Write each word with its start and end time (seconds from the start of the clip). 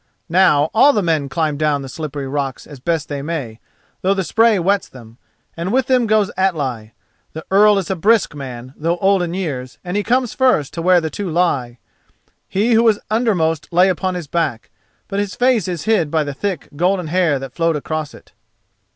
Now 0.31 0.71
all 0.73 0.93
the 0.93 1.03
men 1.03 1.29
climb 1.29 1.57
down 1.57 1.83
the 1.83 1.87
slippery 1.87 2.27
rocks 2.27 2.65
as 2.65 2.79
best 2.79 3.07
they 3.07 3.21
may, 3.21 3.59
though 4.01 4.15
the 4.15 4.23
spray 4.23 4.57
wets 4.57 4.89
them, 4.89 5.19
and 5.55 5.71
with 5.71 5.85
them 5.85 6.07
goes 6.07 6.31
Atli. 6.35 6.95
The 7.33 7.45
Earl 7.51 7.77
is 7.77 7.91
a 7.91 7.95
brisk 7.95 8.33
man, 8.33 8.73
though 8.75 8.97
old 8.97 9.21
in 9.21 9.35
years, 9.35 9.77
and 9.83 9.95
he 9.95 10.01
comes 10.01 10.33
first 10.33 10.73
to 10.73 10.81
where 10.81 11.01
the 11.01 11.11
two 11.11 11.29
lie. 11.29 11.77
He 12.49 12.73
who 12.73 12.81
was 12.81 12.97
undermost 13.11 13.71
lay 13.71 13.89
upon 13.89 14.15
his 14.15 14.25
back, 14.25 14.71
but 15.07 15.19
his 15.19 15.35
face 15.35 15.67
is 15.67 15.83
hid 15.83 16.09
by 16.09 16.23
the 16.23 16.33
thick 16.33 16.69
golden 16.75 17.09
hair 17.09 17.37
that 17.37 17.53
flowed 17.53 17.75
across 17.75 18.15
it. 18.15 18.31